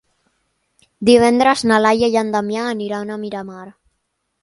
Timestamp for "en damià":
2.25-2.67